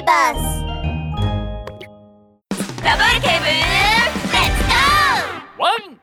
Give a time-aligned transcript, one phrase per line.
[0.00, 0.64] ーバス
[2.82, 6.00] ラブール警部レッツゴーワン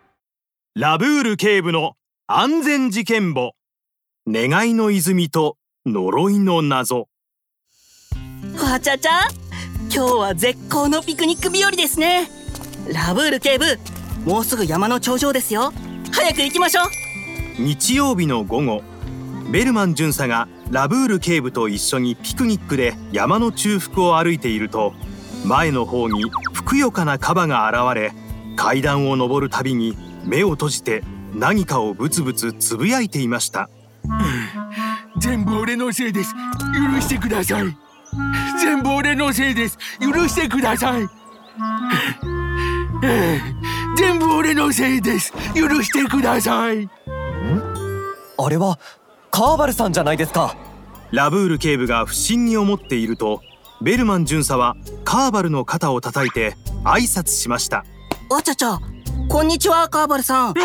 [0.75, 1.93] ラブール警部の
[2.27, 3.53] 安全事件簿。
[4.27, 7.07] 願いの泉と呪いの謎。
[8.61, 9.21] わちゃちゃ
[9.89, 12.29] 今日は絶好のピクニック日和ですね。
[12.93, 13.65] ラブール警部
[14.25, 15.71] もうすぐ山の頂上ですよ。
[16.11, 16.85] 早く行きましょう。
[17.59, 18.83] 日曜日の午後
[19.49, 24.93] ベルマン巡査がラブール警部と一緒にピクニックで山の中腹を歩いていると
[25.45, 28.11] 前の方にふくよかなカバが現れ
[28.55, 31.03] 階段を上るたびに目を閉じて
[31.33, 33.69] 何かをブツブツつぶやいていました。
[35.19, 36.33] 全部俺のせいです。
[36.33, 37.77] 許してください。
[38.59, 39.77] 全部俺のせいです。
[39.99, 41.07] 許してください。
[43.97, 46.89] 全部俺のせいです許してください
[48.37, 48.79] あれは
[49.37, 50.57] カーバルさんじゃないですか。
[51.11, 53.43] ラブール警部が不審に思っていると
[53.83, 57.85] ベルマン巡査はカーバルの肩を叩いて挨拶しました。
[58.31, 58.79] わちゃちゃ
[59.29, 60.55] こんにちはカーバルさん。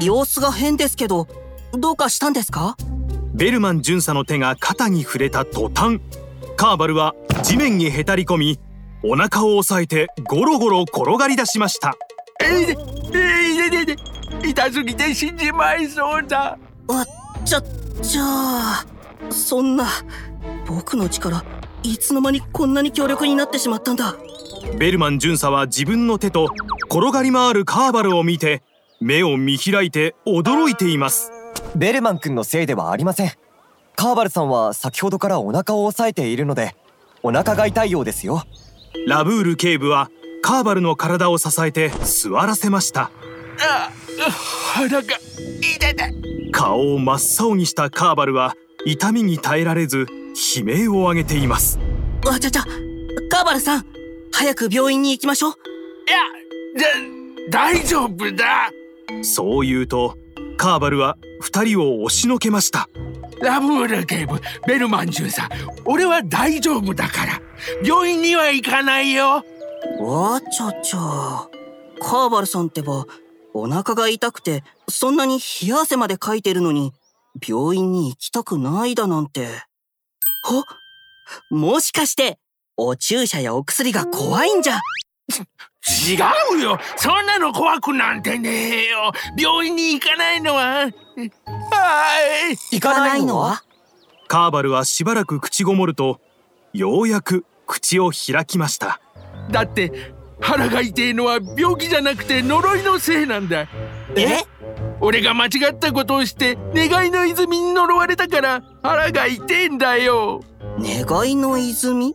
[0.00, 1.26] 様子が変ですけど
[1.72, 2.76] どうかしたんですか？
[3.34, 6.00] ベルマン巡査の手が肩に触れた途端
[6.56, 8.60] カーバルは地面にへたり込み
[9.02, 11.96] お腹を押さえてゴロゴロ転がり出しました。
[12.40, 12.76] えいで
[13.12, 17.04] えいででで痛すぎて死んじまいそうだわ
[17.44, 17.62] ちゃ
[18.02, 18.84] じゃあ
[19.30, 19.86] そんな
[20.66, 21.44] 僕の力
[21.82, 24.16] いつの間にこんなに強力になってしまったんだ？
[24.78, 26.48] ベルマン巡査は自分の手と
[26.90, 28.62] 転がり回るカーバルを見て
[29.00, 31.32] 目を見開いて驚いています。
[31.76, 33.32] ベルマン君のせいではありません。
[33.96, 36.74] カーバルさんは先ほどからお腹を押さえているので
[37.22, 38.44] お腹が痛いようですよ。
[39.06, 40.10] ラブール警部は
[40.42, 43.10] カーバルの体を支えて座らせました。
[43.62, 43.90] あ
[44.74, 45.02] 腹が
[45.60, 46.08] 痛いた
[46.62, 50.04] 顔を真っ青にしたカーバルは痛みに耐えられず
[50.58, 51.78] 悲鳴を上げています。
[52.26, 52.64] わちゃちゃ
[53.30, 53.86] カーバルさん
[54.30, 55.52] 早く病院に行きましょう。
[55.52, 55.54] い
[56.12, 56.18] や
[57.48, 58.70] だ大丈夫だ。
[59.22, 60.18] そう言うと
[60.58, 62.90] カーバルは二人を押しのけました。
[63.40, 65.48] ラブール警部ベルマン巡査
[65.86, 67.40] 俺は大丈夫だから。
[67.82, 69.46] 病院には行かないよ。
[69.98, 71.48] わちゃちゃ。
[72.02, 73.06] カーバルさんってば
[73.54, 76.92] お腹が痛くてそんなに冷や汗までかいてるのに
[77.46, 79.48] 病院に行きたくないだなんて。
[80.44, 80.64] ほ
[81.54, 82.38] もしかして
[82.76, 84.80] お注射やお薬が怖いんじゃ？
[86.08, 86.16] 違
[86.56, 86.78] うよ！
[86.96, 89.12] そんなの怖くなんてねえよ！
[89.38, 90.62] 病院に行かないのは。
[90.62, 90.90] はい。
[92.72, 93.62] 行かないのは？
[94.28, 96.20] カーバルはしばらく口ごもると
[96.72, 99.00] ようやく口を開きました。
[99.50, 103.68] だって腹が痛いのは病気じゃなくて呪いのせいなんだ。
[104.16, 104.44] え？
[105.00, 110.42] 俺が間違ったことをして願いの泉に呪われたから腹が痛いんだよ。
[110.78, 112.14] 願いの泉？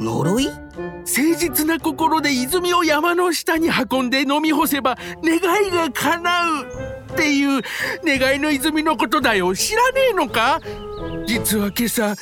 [0.00, 0.48] 呪い？
[0.48, 5.36] 誠実な心で泉を山の下に運んで飲み干せば願
[5.66, 6.66] いが叶う
[7.12, 7.62] っていう
[8.04, 9.54] 願いの泉のことだよ。
[9.54, 10.60] 知らねえのか？
[11.26, 12.14] 実は今朝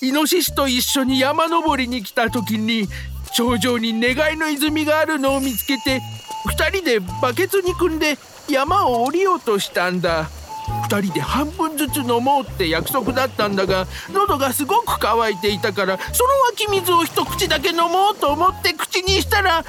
[0.00, 2.86] イノシシと一緒に山登りに来た時に
[3.32, 6.00] 頂上に願いの泉があるのを見つけて
[6.46, 8.16] 2人でバケツに汲んで
[8.48, 10.30] 山を降りようとしたんだ。
[10.90, 19.64] 2人で半分ずつ飲もうって約束だったんだが喉がすごく渇いていたからその湧き水を一口だけ飲もうと思って口にしたら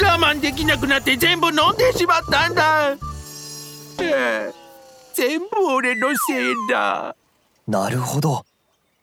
[0.00, 2.96] 我慢できなくなって全部飲んでしまったんだ、
[4.00, 4.62] ええ
[5.14, 7.14] 全部俺のせいだ。
[7.68, 8.44] なるほど。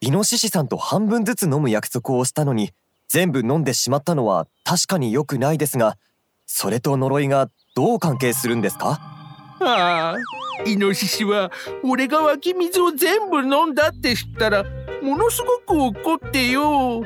[0.01, 2.71] イノシシさんと半分ずつ飲む約束をしたのに
[3.09, 5.97] 全部飲んでしまったのは確かに良くないですが
[6.45, 8.99] それと呪いがどう関係するんですか？
[9.61, 10.15] ああ
[10.65, 11.51] イノシシは
[11.83, 14.63] 俺が湧き水を全部飲んだって知ったら
[15.03, 17.03] ものすごく怒ってよ。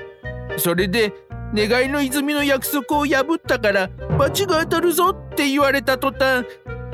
[0.57, 1.13] それで
[1.55, 3.87] 願いの泉の約束を破ったから
[4.17, 6.45] 罰が当たるぞって言われた途端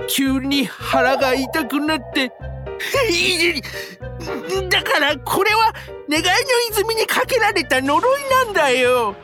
[0.08, 2.32] 急に腹が痛くなって
[4.70, 5.74] だからこれは
[6.10, 6.30] 願いの
[6.72, 9.16] 泉にかけられた呪いなんだよ。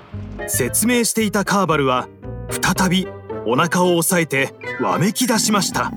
[0.47, 2.07] 説明していたカーバルは
[2.49, 3.07] 再び
[3.45, 5.91] お腹を押さえてわめき出しました。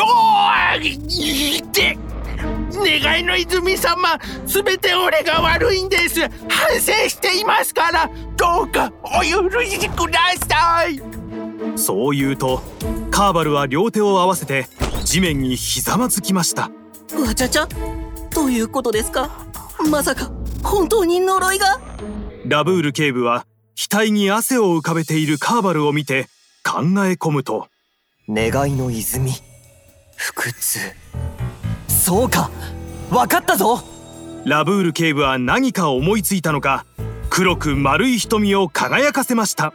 [0.00, 1.98] おーいって
[2.72, 6.20] 願いの泉様すべて俺が悪いんです。
[6.48, 11.00] 反省していますからどうかお許しください。
[11.76, 12.62] そう言うと
[13.10, 14.66] カーバルは両手を合わせて
[15.04, 16.70] 地面にひざまずきました
[17.18, 17.68] わちゃちゃ
[18.34, 19.30] どういうことですか？
[19.90, 20.30] まさか
[20.62, 21.80] 本当に呪いが？
[22.46, 23.46] ラブール警部は
[23.76, 26.26] 額に汗を浮かべているカーバルを見て
[26.64, 27.68] 考え込むと
[28.28, 29.32] 願いの泉
[30.16, 30.78] 腹痛。
[31.88, 32.50] そうか
[33.10, 33.82] わかったぞ！
[34.44, 36.86] ラブール警部は何か思いついたのか
[37.28, 39.72] 黒く丸い瞳を輝かせました。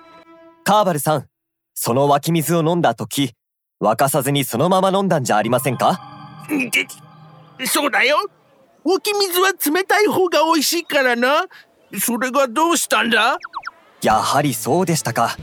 [0.64, 1.28] カーバルさん
[1.74, 3.34] その湧き水を飲んだ時
[3.82, 6.48] 沸かさずにそのまま飲んだんじゃありませんか？
[7.66, 8.18] そうだよ
[8.88, 11.48] 湧き水は冷たい方が美味しいからな。
[12.00, 13.40] それがどうしたんだ？
[14.04, 15.38] やはりそうでしたか。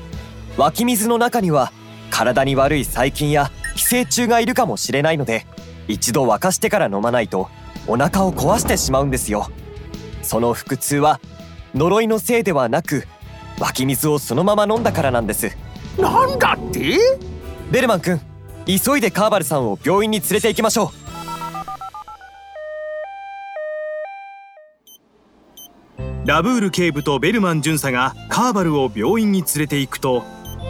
[0.56, 1.72] 湧き水の中には
[2.10, 5.44] 体に悪い細菌や寄生虫がいるかもしれないので
[5.88, 7.48] 一度沸かしてから飲まないと
[7.88, 9.50] お腹を壊してしまうんですよ。
[10.22, 11.20] その腹痛は
[11.74, 13.08] 呪いのせいではなく
[13.58, 15.50] 湧き水をそのまま飲んだからなんです。
[15.98, 16.96] なんだって？
[17.72, 18.20] ベルマン君
[18.66, 21.01] 急いでカーバルさんを病院に連れて行きましょう
[26.24, 30.20] ラブール警部とベルマン巡査がカーバルを病院に連れて行くと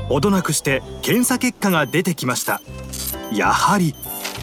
[0.08, 2.62] ほどなくして検査結果が出てきました。
[3.31, 3.94] やはり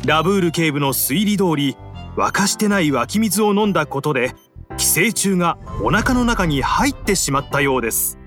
[0.05, 1.75] ラブール警部の推理通り
[2.15, 4.35] 沸かしてない湧き水を飲んだことで
[4.77, 8.19] 寄生虫がお腹の中に入ってしまったようです。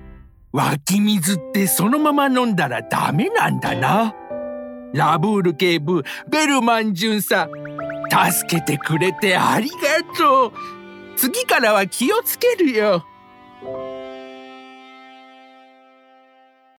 [0.51, 4.13] 湧き水ってそのまま飲んだらダメなんだな。
[4.93, 7.47] ラブール警部ベルマン巡査
[8.33, 9.77] 助けてくれてありが
[10.17, 10.82] とう。
[11.15, 13.05] 次からは気をつけるよ。